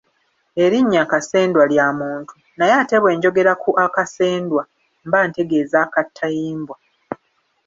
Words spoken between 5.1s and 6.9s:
ntegeeza akkatayimbwa.